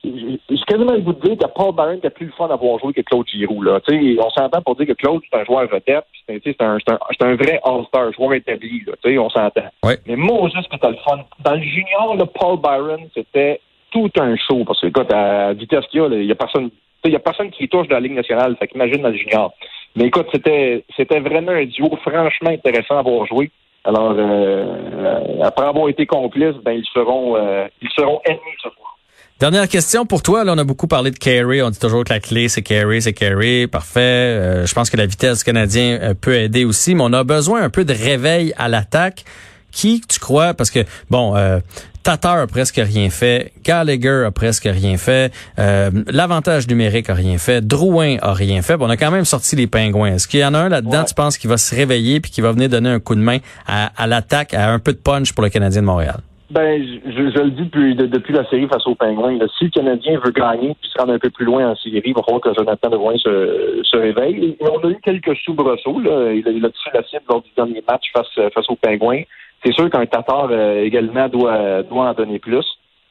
J'ai 0.03 0.63
quasiment 0.67 0.93
le 0.93 1.01
goût 1.01 1.11
de 1.11 1.27
dire 1.27 1.37
que 1.37 1.51
Paul 1.53 1.75
Byron 1.75 1.97
était 1.97 2.09
plus 2.09 2.27
le 2.27 2.31
fun 2.31 2.47
d'avoir 2.47 2.79
joué 2.79 2.93
que 2.93 3.01
Claude 3.01 3.27
Giroux. 3.27 3.61
Là. 3.61 3.79
on 3.89 4.29
s'entend 4.29 4.61
pour 4.61 4.75
dire 4.75 4.87
que 4.87 4.93
Claude, 4.93 5.21
c'est 5.29 5.37
un 5.37 5.43
joueur 5.43 5.67
vedette, 5.67 6.05
c'est 6.27 6.61
un, 6.61 6.77
un, 6.77 6.97
un, 7.19 7.35
vrai 7.35 7.59
All-Star, 7.63 8.13
joueur 8.13 8.35
établi. 8.35 8.83
Là, 8.85 9.21
on 9.21 9.29
s'entend. 9.29 9.63
Mais 9.83 10.15
moi, 10.15 10.49
juste 10.53 10.69
que 10.69 10.77
t'as 10.77 10.91
le 10.91 10.97
fun. 10.97 11.19
Dans 11.43 11.55
le 11.55 11.61
junior, 11.61 12.15
là, 12.15 12.25
Paul 12.25 12.59
Byron, 12.61 13.09
c'était 13.13 13.59
tout 13.91 14.11
un 14.17 14.35
show. 14.37 14.63
Parce 14.63 14.79
que, 14.79 14.87
écoute, 14.87 15.11
à 15.11 15.53
vitesse 15.53 15.85
qu'il 15.87 16.01
y 16.01 16.03
a, 16.03 16.07
il 16.07 16.25
y 16.25 16.31
a 16.31 16.35
personne. 16.35 16.69
Il 17.03 17.15
a 17.15 17.19
personne 17.19 17.51
qui 17.51 17.67
touche 17.69 17.87
dans 17.87 17.95
la 17.95 18.01
Ligue 18.01 18.15
nationale. 18.15 18.55
Fait 18.57 18.67
qu'imagine 18.67 19.01
dans 19.01 19.09
le 19.09 19.17
junior. 19.17 19.53
Mais 19.95 20.05
écoute, 20.05 20.27
c'était 20.31 20.83
c'était 20.95 21.19
vraiment 21.19 21.51
un 21.51 21.65
duo 21.65 21.89
franchement 22.01 22.49
intéressant 22.49 22.95
à 22.95 22.99
avoir 22.99 23.25
joué. 23.25 23.51
Alors, 23.87 24.13
euh, 24.17 25.41
après 25.41 25.65
avoir 25.65 25.87
été 25.87 26.05
complices, 26.05 26.57
ben 26.65 26.73
ils 26.73 26.85
seront 26.93 27.37
euh, 27.37 27.67
ils 27.81 27.89
seront 27.95 28.19
ennemis 28.25 28.57
ce 28.61 28.69
soir. 28.69 28.97
Dernière 29.39 29.69
question 29.69 30.05
pour 30.05 30.21
toi. 30.21 30.43
Là, 30.43 30.53
on 30.55 30.57
a 30.57 30.65
beaucoup 30.65 30.87
parlé 30.87 31.09
de 31.09 31.17
Carey. 31.17 31.61
On 31.61 31.69
dit 31.69 31.79
toujours 31.79 32.03
que 32.03 32.11
la 32.11 32.19
clé, 32.19 32.49
c'est 32.49 32.63
Carey, 32.63 32.99
c'est 32.99 33.13
Carey. 33.13 33.65
Parfait. 33.67 33.99
Euh, 34.01 34.65
je 34.65 34.73
pense 34.73 34.89
que 34.89 34.97
la 34.97 35.05
vitesse 35.05 35.41
canadienne 35.41 36.15
peut 36.15 36.35
aider 36.35 36.65
aussi, 36.65 36.95
mais 36.95 37.03
on 37.05 37.13
a 37.13 37.23
besoin 37.23 37.63
un 37.63 37.69
peu 37.69 37.85
de 37.85 37.93
réveil 37.93 38.53
à 38.57 38.67
l'attaque. 38.67 39.23
Qui 39.71 40.01
tu 40.01 40.19
crois? 40.19 40.53
Parce 40.53 40.69
que, 40.69 40.79
bon, 41.09 41.37
euh, 41.37 41.59
Tatar 42.07 42.39
a 42.39 42.47
presque 42.47 42.77
rien 42.77 43.09
fait. 43.09 43.51
Gallagher 43.65 44.23
a 44.25 44.31
presque 44.31 44.63
rien 44.63 44.95
fait. 44.95 45.33
Euh, 45.59 45.89
l'avantage 46.09 46.65
numérique 46.69 47.09
a 47.09 47.13
rien 47.13 47.37
fait. 47.37 47.59
Drouin 47.59 48.15
a 48.21 48.31
rien 48.31 48.61
fait. 48.61 48.77
Bon, 48.77 48.85
on 48.87 48.89
a 48.89 48.95
quand 48.95 49.11
même 49.11 49.25
sorti 49.25 49.57
les 49.57 49.67
pingouins. 49.67 50.13
Est-ce 50.13 50.25
qu'il 50.25 50.39
y 50.39 50.45
en 50.45 50.53
a 50.53 50.57
un 50.57 50.69
là-dedans, 50.69 51.03
tu 51.03 51.13
penses, 51.13 51.37
qui 51.37 51.47
va 51.47 51.57
se 51.57 51.75
réveiller 51.75 52.21
puis 52.21 52.31
qui 52.31 52.39
va 52.39 52.53
venir 52.53 52.69
donner 52.69 52.91
un 52.91 53.01
coup 53.01 53.13
de 53.13 53.19
main 53.19 53.39
à, 53.67 54.07
l'attaque, 54.07 54.53
à 54.53 54.71
un 54.71 54.79
peu 54.79 54.93
de 54.93 54.99
punch 54.99 55.33
pour 55.33 55.43
le 55.43 55.49
Canadien 55.49 55.81
de 55.81 55.85
Montréal? 55.85 56.21
Ben, 56.49 56.81
je, 56.81 57.39
le 57.41 57.51
dis 57.51 57.63
depuis, 57.63 57.93
depuis 57.93 58.33
la 58.33 58.45
série 58.45 58.69
face 58.69 58.87
aux 58.87 58.95
Pingouins. 58.95 59.37
si 59.57 59.65
le 59.65 59.69
Canadien 59.69 60.17
veut 60.23 60.31
gagner 60.31 60.77
puis 60.79 60.89
se 60.89 60.97
rendre 60.97 61.11
un 61.11 61.19
peu 61.19 61.29
plus 61.29 61.43
loin 61.43 61.71
en 61.71 61.75
série, 61.75 62.01
il 62.05 62.13
va 62.13 62.23
falloir 62.23 62.39
que 62.39 62.53
Jonathan 62.53 62.89
Drouin 62.89 63.17
se, 63.17 63.81
se 63.83 63.97
réveille. 63.97 64.55
Et 64.61 64.63
on 64.63 64.79
a 64.79 64.91
eu 64.91 64.97
quelques 65.03 65.35
soubresauts. 65.43 65.99
Là. 65.99 66.31
Il, 66.31 66.47
a, 66.47 66.51
il 66.51 66.63
a 66.63 66.69
touché 66.69 66.89
la 66.93 67.03
cible 67.03 67.23
lors 67.27 67.41
du 67.41 67.49
dernier 67.57 67.83
match 67.85 68.05
face, 68.13 68.53
face 68.53 68.69
aux 68.69 68.77
Pingouins. 68.77 69.23
C'est 69.67 69.73
sûr 69.73 69.89
qu'un 69.89 70.05
Tatar 70.05 70.47
euh, 70.49 70.81
également 70.83 71.27
doit, 71.27 71.83
doit 71.83 72.09
en 72.09 72.13
donner 72.13 72.39
plus. 72.39 72.65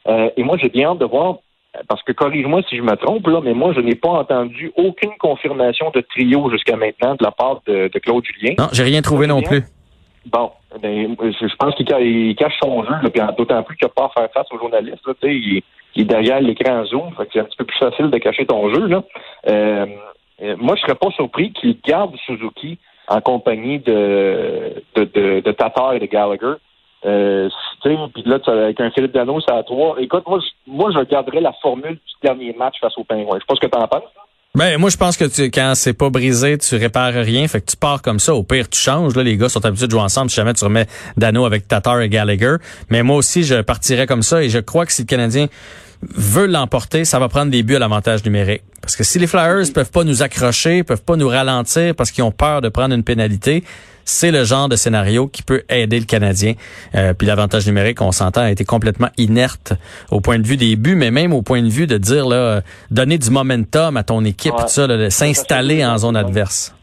Euh, 0.08 0.30
et 0.38 0.42
moi, 0.42 0.56
j'ai 0.56 0.70
bien 0.70 0.90
hâte 0.90 0.98
de 0.98 1.04
voir, 1.04 1.36
parce 1.86 2.02
que 2.02 2.12
corrige-moi 2.12 2.62
si 2.68 2.78
je 2.78 2.82
me 2.82 2.94
trompe, 2.96 3.26
là, 3.26 3.40
mais 3.44 3.52
moi, 3.52 3.74
je 3.74 3.80
n'ai 3.80 3.94
pas 3.94 4.08
entendu 4.08 4.72
aucune 4.76 5.14
confirmation 5.18 5.90
de 5.90 6.00
trio 6.00 6.50
jusqu'à 6.50 6.76
maintenant 6.76 7.14
de 7.14 7.22
la 7.22 7.30
part 7.30 7.60
de, 7.66 7.88
Claude 7.98 8.24
Julien. 8.24 8.54
Non, 8.58 8.68
j'ai 8.72 8.84
rien 8.84 9.02
trouvé 9.02 9.26
non 9.26 9.42
plus. 9.42 9.64
Bon, 10.26 10.50
ben, 10.80 11.14
je 11.20 11.56
pense 11.56 11.74
qu'il 11.74 12.34
cache 12.36 12.56
son 12.62 12.84
jeu, 12.84 12.94
d'autant 13.36 13.62
plus 13.62 13.76
qu'il 13.76 13.86
n'a 13.86 13.92
pas 13.94 14.06
à 14.06 14.20
faire 14.20 14.32
face 14.32 14.46
aux 14.50 14.58
journalistes. 14.58 15.04
il, 15.22 15.62
est 15.94 16.04
derrière 16.04 16.40
l'écran 16.40 16.84
Zoom, 16.86 17.10
c'est 17.32 17.40
un 17.40 17.44
petit 17.44 17.56
peu 17.58 17.64
plus 17.64 17.78
facile 17.78 18.10
de 18.10 18.18
cacher 18.18 18.46
ton 18.46 18.72
jeu. 18.74 18.86
Là. 18.86 19.02
Euh, 19.48 19.86
euh, 20.42 20.56
moi, 20.58 20.74
je 20.76 20.82
serais 20.82 20.94
pas 20.94 21.10
surpris 21.10 21.52
qu'il 21.52 21.78
garde 21.80 22.14
Suzuki 22.26 22.78
en 23.08 23.20
compagnie 23.20 23.78
de, 23.80 24.82
de, 24.94 25.52
Tatar 25.52 25.94
et 25.94 26.00
de 26.00 26.06
Gallagher. 26.06 26.54
Euh, 27.04 27.48
puis 27.82 28.22
là, 28.24 28.38
avec 28.46 28.80
un 28.80 28.90
Philippe 28.90 29.12
Dano, 29.12 29.40
c'est 29.40 29.54
à 29.54 29.62
trois. 29.62 29.96
Écoute, 30.00 30.24
moi, 30.26 30.40
moi, 30.66 30.90
je 30.92 31.00
garderais 31.08 31.40
la 31.40 31.52
formule 31.62 31.94
du 31.94 32.14
dernier 32.22 32.54
match 32.58 32.76
face 32.80 32.96
aux 32.98 33.04
Penguins. 33.04 33.34
Je 33.34 33.38
sais 33.40 33.44
pas 33.46 33.54
ce 33.54 33.60
que 33.60 33.70
tu 33.70 33.78
en 33.78 33.86
penses. 33.86 34.02
Ben, 34.56 34.78
moi, 34.78 34.88
je 34.88 34.96
pense 34.96 35.18
que 35.18 35.24
quand 35.48 35.72
c'est 35.74 35.92
pas 35.92 36.08
brisé, 36.08 36.56
tu 36.56 36.76
répares 36.76 37.12
rien. 37.12 37.46
Fait 37.46 37.60
que 37.60 37.66
tu 37.66 37.76
pars 37.76 38.00
comme 38.00 38.18
ça. 38.18 38.34
Au 38.34 38.42
pire, 38.42 38.68
tu 38.70 38.80
changes. 38.80 39.14
Là, 39.14 39.22
les 39.22 39.36
gars 39.36 39.50
sont 39.50 39.64
habitués 39.64 39.86
de 39.86 39.90
jouer 39.90 40.00
ensemble. 40.00 40.30
Si 40.30 40.36
jamais 40.36 40.54
tu 40.54 40.64
remets 40.64 40.86
Dano 41.18 41.44
avec 41.44 41.68
Tatar 41.68 42.00
et 42.00 42.08
Gallagher. 42.08 42.56
Mais 42.88 43.02
moi 43.02 43.16
aussi, 43.16 43.44
je 43.44 43.60
partirais 43.60 44.06
comme 44.06 44.22
ça. 44.22 44.42
Et 44.42 44.48
je 44.48 44.58
crois 44.58 44.86
que 44.86 44.92
si 44.92 45.02
le 45.02 45.06
Canadien 45.06 45.46
veut 46.14 46.46
l'emporter, 46.46 47.04
ça 47.04 47.18
va 47.18 47.28
prendre 47.28 47.50
des 47.50 47.62
buts 47.62 47.76
à 47.76 47.78
l'avantage 47.78 48.24
numérique. 48.24 48.62
Parce 48.80 48.96
que 48.96 49.04
si 49.04 49.18
les 49.18 49.26
Flyers 49.26 49.72
peuvent 49.74 49.90
pas 49.90 50.04
nous 50.04 50.22
accrocher, 50.22 50.82
peuvent 50.84 51.04
pas 51.04 51.16
nous 51.16 51.28
ralentir 51.28 51.94
parce 51.94 52.10
qu'ils 52.10 52.24
ont 52.24 52.30
peur 52.30 52.60
de 52.60 52.68
prendre 52.68 52.94
une 52.94 53.02
pénalité, 53.02 53.64
c'est 54.04 54.30
le 54.30 54.44
genre 54.44 54.68
de 54.68 54.76
scénario 54.76 55.26
qui 55.26 55.42
peut 55.42 55.64
aider 55.68 55.98
le 55.98 56.06
Canadien. 56.06 56.54
Euh, 56.94 57.12
puis 57.12 57.26
l'avantage 57.26 57.66
numérique, 57.66 58.00
on 58.00 58.12
s'entend, 58.12 58.42
a 58.42 58.50
été 58.50 58.64
complètement 58.64 59.08
inerte 59.18 59.72
au 60.10 60.20
point 60.20 60.38
de 60.38 60.46
vue 60.46 60.56
des 60.56 60.76
buts, 60.76 60.94
mais 60.94 61.10
même 61.10 61.32
au 61.32 61.42
point 61.42 61.62
de 61.62 61.68
vue 61.68 61.86
de 61.86 61.98
dire 61.98 62.26
là, 62.28 62.60
donner 62.90 63.18
du 63.18 63.30
momentum 63.30 63.96
à 63.96 64.04
ton 64.04 64.24
équipe, 64.24 64.54
tout 64.56 64.68
ça, 64.68 64.86
de 64.86 65.08
s'installer 65.08 65.84
en 65.84 65.98
zone 65.98 66.16
adverse. 66.16 66.74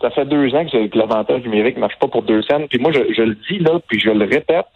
Ça 0.00 0.10
fait 0.10 0.24
deux 0.24 0.52
ans 0.54 0.64
que, 0.64 0.98
l'avantage 0.98 1.42
numérique 1.42 1.76
marche 1.76 1.98
pas 2.00 2.08
pour 2.08 2.22
deux 2.22 2.42
scènes. 2.42 2.66
Puis 2.68 2.78
moi, 2.78 2.90
je, 2.92 3.00
je 3.14 3.22
le 3.22 3.36
dis 3.48 3.58
là, 3.58 3.78
puis 3.86 4.00
je 4.00 4.10
le 4.10 4.24
répète, 4.24 4.66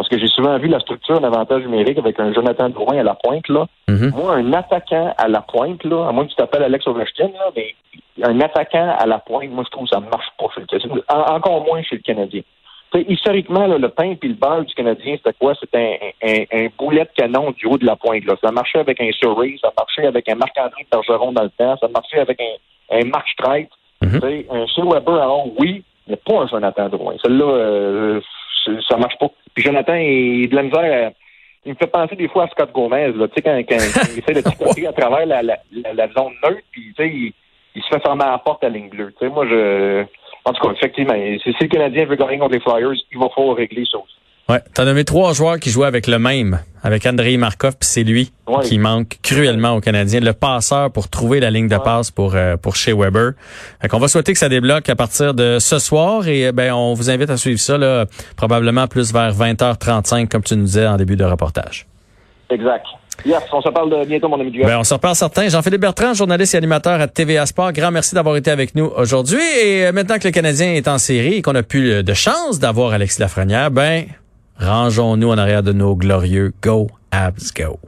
parce 0.00 0.08
que 0.08 0.18
j'ai 0.18 0.28
souvent 0.28 0.56
vu 0.56 0.68
la 0.68 0.80
structure 0.80 1.20
d'avantage 1.20 1.62
numérique 1.64 1.98
avec 1.98 2.18
un 2.18 2.32
Jonathan 2.32 2.70
Drouin 2.70 2.96
à 2.96 3.02
la 3.02 3.12
pointe, 3.12 3.46
là. 3.50 3.66
Mm-hmm. 3.86 4.14
Moi, 4.14 4.34
un 4.34 4.50
attaquant 4.54 5.12
à 5.18 5.28
la 5.28 5.42
pointe, 5.42 5.84
là, 5.84 6.08
à 6.08 6.12
moins 6.12 6.24
que 6.24 6.30
tu 6.30 6.36
t'appelles 6.36 6.62
Alex 6.62 6.86
Ovechkin, 6.86 7.28
là, 7.34 7.50
mais 7.54 7.74
un 8.22 8.40
attaquant 8.40 8.96
à 8.98 9.04
la 9.04 9.18
pointe, 9.18 9.50
moi, 9.50 9.62
je 9.66 9.70
trouve 9.70 9.84
que 9.84 9.90
ça 9.90 10.00
ne 10.00 10.08
marche 10.08 10.28
pas 10.38 10.46
chez 10.54 10.62
le 10.62 10.66
Canadien. 10.68 11.02
encore 11.10 11.66
moins 11.66 11.82
chez 11.82 11.96
le 11.96 12.00
Canadien. 12.00 12.40
historiquement, 13.08 13.66
là, 13.66 13.76
le 13.76 13.90
pain 13.90 14.16
et 14.22 14.26
le 14.26 14.32
beurre 14.32 14.64
du 14.64 14.74
Canadien, 14.74 15.16
c'était 15.18 15.36
quoi? 15.38 15.52
C'était 15.60 16.14
un, 16.22 16.68
boulet 16.78 17.04
de 17.04 17.10
canon 17.14 17.50
du 17.50 17.66
haut 17.66 17.76
de 17.76 17.84
la 17.84 17.96
pointe. 17.96 18.24
Là. 18.24 18.36
Ça 18.42 18.50
marchait 18.52 18.78
avec 18.78 19.02
un 19.02 19.10
Surrey, 19.12 19.56
ça 19.60 19.70
marchait 19.76 20.06
avec 20.06 20.26
un 20.30 20.36
Marc-André 20.36 20.86
Bergeron 20.90 21.32
dans 21.32 21.42
le 21.42 21.50
temps, 21.50 21.76
ça 21.76 21.88
marchait 21.88 22.20
avec 22.20 22.40
un, 22.40 23.00
un 23.00 23.04
Mark 23.04 23.28
Streit. 23.34 23.68
Mm-hmm. 24.02 24.46
Un 24.50 24.66
Sir 24.68 24.86
Weber, 24.86 25.16
alors 25.16 25.44
oui, 25.58 25.84
mais 26.08 26.16
pas 26.16 26.40
un 26.40 26.46
Jonathan 26.46 26.88
Drouin. 26.88 27.16
Celui-là, 27.22 27.44
euh, 27.44 28.20
ça 28.88 28.96
marche 28.96 29.18
pas. 29.18 29.30
Puis 29.54 29.64
Jonathan, 29.64 29.94
il, 29.94 30.48
de 30.48 30.56
la 30.56 30.62
misère. 30.62 31.12
il 31.64 31.72
me 31.72 31.76
fait 31.76 31.86
penser 31.86 32.16
des 32.16 32.28
fois 32.28 32.44
à 32.44 32.48
Scott 32.48 32.72
Gomez, 32.72 33.12
là, 33.12 33.28
tu 33.28 33.34
sais, 33.34 33.42
quand, 33.42 33.56
quand, 33.68 33.76
il 34.12 34.18
essaie 34.18 34.34
de 34.34 34.40
tricoter 34.48 34.86
à 34.86 34.92
travers 34.92 35.26
la, 35.26 35.42
la, 35.42 35.58
la, 35.70 36.08
zone 36.08 36.32
neutre, 36.42 36.62
puis 36.70 36.92
tu 36.96 37.02
sais, 37.02 37.08
il, 37.08 37.32
il, 37.74 37.82
se 37.82 37.88
fait 37.88 38.00
fermer 38.00 38.24
à 38.24 38.32
la 38.32 38.38
porte 38.38 38.64
à 38.64 38.68
ligne 38.68 38.88
bleue. 38.88 39.12
Tu 39.18 39.26
sais, 39.26 39.32
moi, 39.32 39.46
je... 39.46 40.04
En 40.44 40.52
tout 40.52 40.66
cas, 40.66 40.72
effectivement, 40.72 41.14
si, 41.14 41.52
si 41.52 41.64
le 41.64 41.68
Canadien 41.68 42.06
veut 42.06 42.16
gagner 42.16 42.38
contre 42.38 42.54
les 42.54 42.60
Flyers, 42.60 42.94
il 43.12 43.18
va 43.18 43.28
falloir 43.28 43.56
régler 43.56 43.84
ça 43.90 43.98
aussi. 43.98 44.16
Ouais, 44.50 44.60
t'as 44.74 44.84
nommé 44.84 45.04
trois 45.04 45.32
joueurs 45.32 45.60
qui 45.60 45.70
jouaient 45.70 45.86
avec 45.86 46.08
le 46.08 46.18
même, 46.18 46.58
avec 46.82 47.06
Andrei 47.06 47.36
Markov, 47.36 47.76
puis 47.78 47.88
c'est 47.88 48.02
lui 48.02 48.32
qui 48.64 48.78
manque 48.78 49.18
cruellement 49.22 49.76
aux 49.76 49.80
Canadiens, 49.80 50.18
le 50.18 50.32
passeur 50.32 50.90
pour 50.90 51.08
trouver 51.08 51.38
la 51.38 51.52
ligne 51.52 51.68
de 51.68 51.76
passe 51.76 52.10
pour 52.10 52.34
euh, 52.34 52.56
pour 52.56 52.74
chez 52.74 52.92
Weber. 52.92 53.34
Fait 53.80 53.86
qu'on 53.86 54.00
va 54.00 54.08
souhaiter 54.08 54.32
que 54.32 54.40
ça 54.40 54.48
débloque 54.48 54.88
à 54.88 54.96
partir 54.96 55.34
de 55.34 55.60
ce 55.60 55.78
soir 55.78 56.26
et 56.26 56.50
ben 56.50 56.72
on 56.72 56.94
vous 56.94 57.10
invite 57.10 57.30
à 57.30 57.36
suivre 57.36 57.60
ça 57.60 57.78
là, 57.78 58.06
probablement 58.36 58.88
plus 58.88 59.12
vers 59.12 59.32
20h35 59.32 60.26
comme 60.26 60.42
tu 60.42 60.56
nous 60.56 60.64
disais 60.64 60.86
en 60.88 60.96
début 60.96 61.14
de 61.14 61.24
reportage. 61.24 61.86
Exact. 62.50 62.86
Yes, 63.24 63.42
on 63.52 63.60
se 63.60 63.68
parle 63.68 63.90
de 63.90 64.04
bientôt, 64.06 64.28
mon 64.28 64.40
ami 64.40 64.50
Ben, 64.50 64.78
on 64.78 64.84
se 64.84 64.94
reparle 64.94 65.14
certain. 65.14 65.48
Jean-Philippe 65.48 65.82
Bertrand, 65.82 66.14
journaliste 66.14 66.54
et 66.54 66.56
animateur 66.56 67.00
à 67.00 67.06
TVA 67.06 67.46
Sport. 67.46 67.72
Grand 67.72 67.90
merci 67.90 68.14
d'avoir 68.14 68.36
été 68.36 68.50
avec 68.50 68.74
nous 68.74 68.86
aujourd'hui. 68.96 69.40
Et 69.62 69.86
euh, 69.86 69.92
maintenant 69.92 70.18
que 70.18 70.26
le 70.26 70.32
Canadien 70.32 70.72
est 70.72 70.88
en 70.88 70.98
série 70.98 71.34
et 71.34 71.42
qu'on 71.42 71.54
a 71.54 71.62
plus 71.62 71.92
euh, 71.92 72.02
de 72.02 72.14
chance 72.14 72.58
d'avoir 72.58 72.92
Alexis 72.92 73.20
Lafrenière, 73.20 73.70
ben, 73.70 74.06
rangeons-nous 74.60 75.30
en 75.30 75.38
arrière 75.38 75.62
de 75.62 75.72
nos 75.72 75.96
glorieux 75.96 76.52
Go 76.62 76.88
Abs 77.10 77.52
Go. 77.56 77.78